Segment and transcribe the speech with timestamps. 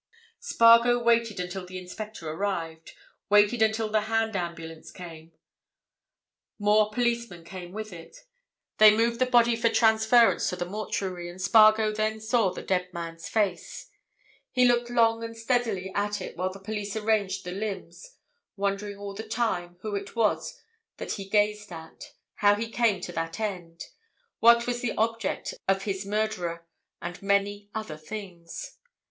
[0.39, 2.93] Spargo waited until the inspector arrived;
[3.29, 5.31] waited until the hand ambulance came.
[6.57, 8.17] More policemen came with it;
[8.79, 12.91] they moved the body for transference to the mortuary, and Spargo then saw the dead
[12.91, 13.91] man's face.
[14.49, 18.15] He looked long and steadily at it while the police arranged the limbs,
[18.55, 20.59] wondering all the time who it was
[20.97, 22.05] that he gazed at,
[22.37, 23.83] how he came to that end,
[24.39, 26.65] what was the object of his murderer,
[27.03, 28.79] and many other things.